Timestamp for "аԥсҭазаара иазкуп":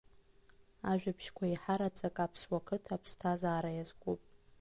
2.95-4.21